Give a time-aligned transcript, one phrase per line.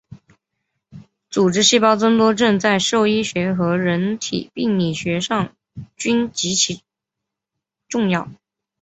[1.29, 5.53] 组织细胞增多症在兽医学和人体病理学上
[5.95, 6.81] 均极其
[7.87, 8.27] 重要。